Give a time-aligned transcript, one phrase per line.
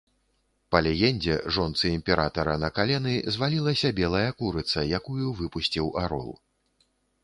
[0.75, 6.31] Па легендзе, жонцы імператара на калены звалілася белая курыца, якую выпусціў арол.